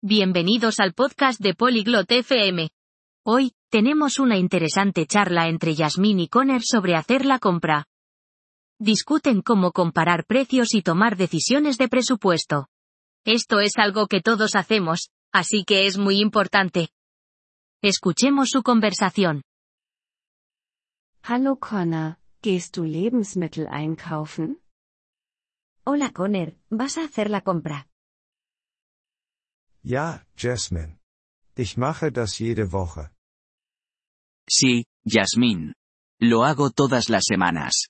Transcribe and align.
Bienvenidos 0.00 0.78
al 0.78 0.94
podcast 0.94 1.40
de 1.40 1.54
Polyglot 1.54 2.08
FM. 2.08 2.70
Hoy, 3.26 3.52
tenemos 3.68 4.20
una 4.20 4.36
interesante 4.36 5.06
charla 5.06 5.48
entre 5.48 5.74
Yasmín 5.74 6.20
y 6.20 6.28
Conner 6.28 6.62
sobre 6.62 6.94
hacer 6.94 7.26
la 7.26 7.40
compra. 7.40 7.84
Discuten 8.78 9.42
cómo 9.42 9.72
comparar 9.72 10.24
precios 10.24 10.72
y 10.74 10.82
tomar 10.82 11.16
decisiones 11.16 11.78
de 11.78 11.88
presupuesto. 11.88 12.68
Esto 13.24 13.58
es 13.58 13.72
algo 13.76 14.06
que 14.06 14.20
todos 14.20 14.54
hacemos, 14.54 15.10
así 15.32 15.64
que 15.64 15.86
es 15.86 15.98
muy 15.98 16.20
importante. 16.20 16.90
Escuchemos 17.82 18.50
su 18.50 18.62
conversación. 18.62 19.42
Hallo 21.24 21.56
Connor, 21.56 22.18
gehst 22.40 22.76
du 22.76 22.84
Lebensmittel 22.84 23.66
einkaufen? 23.68 24.60
Hola 25.82 26.12
Conner, 26.12 26.56
¿vas 26.70 26.98
a 26.98 27.02
hacer 27.02 27.30
la 27.30 27.40
compra? 27.40 27.88
Ja, 29.88 30.22
Jasmine. 30.36 30.98
Ich 31.56 31.78
mache 31.78 32.12
das 32.12 32.38
jede 32.38 32.72
Woche. 32.72 33.10
Sí, 34.46 34.84
Yasmín. 35.04 35.72
Lo 36.20 36.44
hago 36.44 36.68
todas 36.68 37.08
las 37.08 37.24
semanas. 37.24 37.88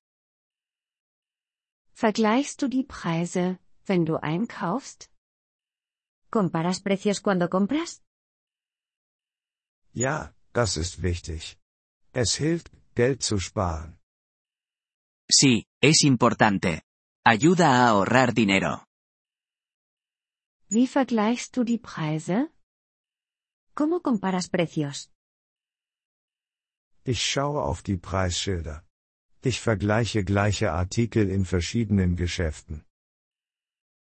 Vergleichst 1.95 2.63
du 2.63 2.69
die 2.69 2.85
Preise, 2.85 3.59
wenn 3.87 4.05
du 4.07 4.15
einkaufst? 4.23 5.11
¿Comparas 6.31 6.81
precios 6.81 7.21
cuando 7.21 7.49
compras? 7.49 8.01
Ja, 9.93 10.33
das 10.53 10.77
ist 10.77 11.03
wichtig. 11.03 11.59
Es 12.13 12.37
hilft, 12.37 12.71
Geld 12.95 13.25
zu 13.25 13.41
sparen. 13.41 13.99
Sí, 15.29 15.67
es 15.83 16.05
importante. 16.05 16.83
Ayuda 17.25 17.71
a 17.73 17.89
ahorrar 17.89 18.33
dinero. 18.35 18.88
Wie 20.71 20.87
vergleichst 20.87 21.57
du 21.57 21.65
die 21.65 21.79
Preise? 21.79 22.51
¿Cómo 23.75 24.01
comparas 24.01 24.49
precios? 24.51 25.11
Ich 27.05 27.23
schaue 27.23 27.63
auf 27.63 27.83
die 27.83 27.97
Preisschilder. 27.97 28.85
Ich 29.43 29.61
vergleiche 29.61 30.25
gleiche 30.25 30.73
Artikel 30.73 31.31
in 31.31 31.47
verschiedenen 31.47 32.17
Geschäften. 32.17 32.85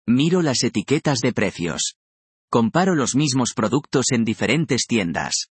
Miro 0.08 0.40
las 0.40 0.64
etiquetas 0.64 1.20
de 1.20 1.32
precios. 1.32 1.94
Comparo 2.50 2.94
los 2.94 3.14
mismos 3.14 3.52
productos 3.54 4.10
en 4.10 4.24
diferentes 4.24 4.86
tiendas. 4.88 5.48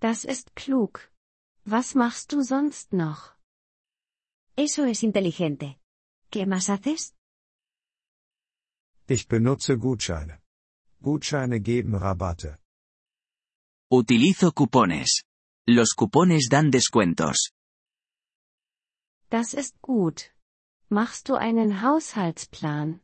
Das 0.00 0.24
ist 0.24 0.56
klug. 0.56 1.12
Was 1.64 1.94
machst 1.94 2.32
du 2.32 2.42
sonst 2.42 2.92
noch? 2.92 3.36
Eso 4.56 4.86
es 4.86 5.02
inteligente. 5.02 5.78
¿Qué 6.30 6.46
más 6.46 6.68
haces? 6.68 7.13
Ich 9.06 9.28
benutze 9.28 9.76
Gutscheine. 9.78 10.40
Gutscheine 11.02 11.60
geben 11.60 11.94
Rabatte. 11.94 12.58
Utilizo 13.90 14.50
cupones. 14.52 15.22
Los 15.68 15.94
cupones 15.94 16.48
dan 16.48 16.70
descuentos. 16.70 17.50
Das 19.28 19.52
ist 19.52 19.80
gut. 19.82 20.32
Machst 20.88 21.28
du 21.28 21.34
einen 21.34 21.82
Haushaltsplan? 21.82 23.00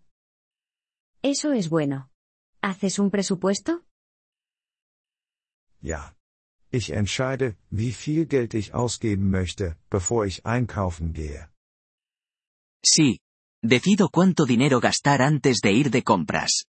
Eso 1.22 1.52
es 1.52 1.68
bueno. 1.68 2.08
¿Haces 2.62 2.98
un 2.98 3.10
presupuesto? 3.10 3.80
Ja. 5.82 6.14
Ich 6.70 6.90
entscheide, 6.90 7.56
wie 7.70 7.92
viel 7.92 8.26
Geld 8.26 8.54
ich 8.54 8.72
ausgeben 8.74 9.28
möchte, 9.30 9.76
bevor 9.90 10.24
ich 10.24 10.46
einkaufen 10.46 11.12
gehe. 11.12 11.50
Sí. 12.84 13.18
Decido 13.62 14.08
cuánto 14.08 14.46
dinero 14.46 14.80
gastar 14.80 15.20
antes 15.20 15.60
de 15.60 15.72
ir 15.72 15.90
de 15.90 16.02
compras. 16.02 16.64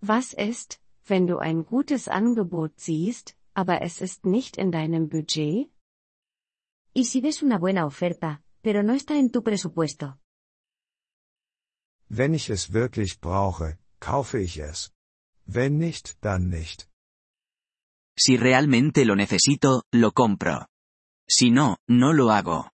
Was 0.00 0.34
ist, 0.34 0.80
wenn 1.06 1.26
du 1.26 1.38
ein 1.38 1.64
gutes 1.64 2.08
Angebot 2.08 2.72
siehst, 2.80 3.36
aber 3.54 3.82
es 3.82 4.00
ist 4.00 4.26
nicht 4.26 4.56
in 4.56 4.70
deinem 4.72 5.08
Budget? 5.08 5.70
¿Y 6.94 7.04
si 7.04 7.20
ves 7.20 7.42
una 7.42 7.58
buena 7.58 7.86
oferta, 7.86 8.42
pero 8.60 8.82
no 8.82 8.92
está 8.92 9.16
en 9.18 9.30
tu 9.30 9.42
presupuesto? 9.42 10.18
Wenn 12.08 12.34
ich 12.34 12.50
es 12.50 12.72
wirklich 12.72 13.20
brauche, 13.20 13.78
kaufe 14.00 14.40
ich 14.40 14.58
es. 14.58 14.90
Wenn 15.46 15.78
nicht, 15.78 16.18
dann 16.22 16.48
nicht. 16.48 16.88
Si 18.18 18.36
realmente 18.36 19.04
lo 19.04 19.14
necesito, 19.14 19.84
lo 19.92 20.10
compro. 20.12 20.66
Si 21.28 21.50
no, 21.50 21.76
no 21.88 22.12
lo 22.12 22.30
hago. 22.30 22.70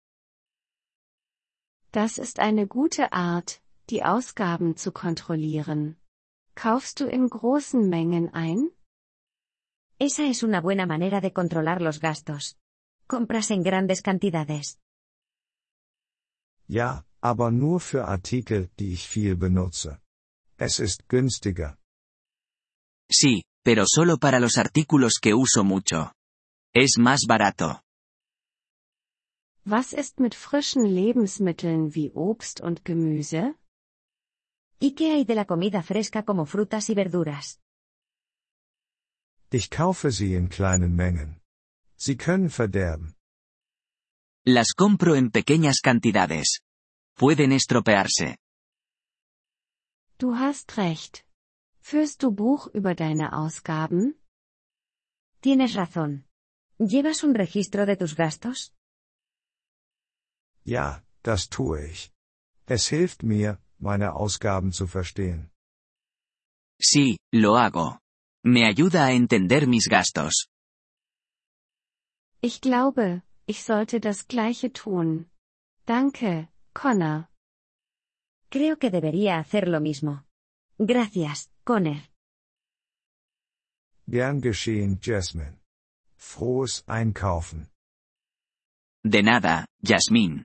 Das 1.93 2.19
ist 2.19 2.39
eine 2.39 2.69
gute 2.69 3.13
Art, 3.13 3.61
die 3.91 4.05
Ausgaben 4.05 4.77
zu 4.77 4.93
kontrollieren. 4.93 5.97
Kaufst 6.55 7.01
du 7.01 7.07
in 7.07 7.29
großen 7.29 7.89
Mengen 7.89 8.33
ein? 8.33 8.71
Esa 9.99 10.23
es 10.23 10.43
una 10.43 10.61
buena 10.61 10.87
manera 10.87 11.21
de 11.21 11.33
controlar 11.33 11.81
los 11.81 11.99
gastos. 11.99 12.57
Compras 13.09 13.51
en 13.51 13.65
grandes 13.65 14.03
cantidades. 14.03 14.79
Ja, 16.69 17.05
aber 17.21 17.51
nur 17.51 17.81
für 17.81 18.07
Artikel, 18.07 18.71
die 18.79 18.93
ich 18.93 19.09
viel 19.09 19.37
benutze. 19.37 20.01
Es 20.57 20.79
ist 20.79 21.09
günstiger. 21.09 21.77
Sí, 23.11 23.43
pero 23.65 23.85
solo 23.87 24.17
para 24.19 24.39
los 24.39 24.57
artículos 24.59 25.19
que 25.21 25.35
uso 25.35 25.65
mucho. 25.65 26.13
Es 26.73 26.99
más 26.99 27.27
barato. 27.27 27.83
Was 29.65 29.93
ist 29.93 30.21
mit 30.21 30.35
frischen 30.35 30.85
Lebensmitteln 30.85 31.95
wie 31.95 32.11
Obst 32.13 32.61
und 32.61 32.85
Gemüse? 32.85 33.55
¿Y 34.81 34.95
qué 34.95 35.13
hay 35.13 35.25
de 35.25 35.35
la 35.35 35.45
comida 35.45 35.83
fresca 35.83 36.23
como 36.25 36.47
frutas 36.47 36.89
y 36.89 36.95
verduras? 36.95 37.61
Ich 39.53 39.69
kaufe 39.71 40.11
sie 40.11 40.35
in 40.35 40.49
kleinen 40.49 40.97
Mengen. 40.97 41.41
Sie 41.97 42.17
können 42.17 42.49
verderben. 42.49 43.15
Las 44.47 44.73
compro 44.75 45.15
en 45.15 45.31
pequeñas 45.31 45.81
cantidades. 45.83 46.63
Pueden 47.15 47.53
estropearse. 47.53 48.37
Du 50.19 50.35
hast 50.37 50.79
recht. 50.79 51.27
Führst 51.81 52.23
du 52.23 52.31
Buch 52.31 52.69
über 52.73 52.95
deine 52.95 53.35
Ausgaben? 53.35 54.15
Tienes 55.43 55.75
razón. 55.75 56.25
¿Llevas 56.79 57.23
un 57.25 57.35
registro 57.35 57.85
de 57.85 57.97
tus 57.97 58.17
gastos? 58.17 58.73
Ja, 60.65 61.03
das 61.23 61.49
tue 61.49 61.87
ich. 61.87 62.13
Es 62.67 62.89
hilft 62.89 63.23
mir, 63.23 63.59
meine 63.79 64.15
Ausgaben 64.15 64.73
zu 64.73 64.87
verstehen. 64.87 65.51
Sí, 66.81 67.19
lo 67.33 67.57
hago. 67.57 67.99
Me 68.45 68.65
ayuda 68.65 69.05
a 69.05 69.13
entender 69.13 69.67
mis 69.67 69.89
gastos. 69.89 70.47
Ich 72.41 72.61
glaube, 72.61 73.23
ich 73.47 73.63
sollte 73.65 74.01
das 74.01 74.29
gleiche 74.29 74.73
tun. 74.73 75.31
Danke, 75.87 76.49
Connor. 76.73 77.29
Creo 78.51 78.79
que 78.79 78.91
debería 78.91 79.39
hacer 79.39 79.69
lo 79.69 79.81
mismo. 79.81 80.25
Gracias, 80.79 81.51
Conner. 81.65 82.09
Gern 84.09 84.41
geschehen, 84.41 84.99
Jasmine. 85.01 85.59
Frohes 86.17 86.83
Einkaufen. 86.87 87.69
De 89.05 89.23
nada, 89.23 89.67
Yasmín. 89.83 90.45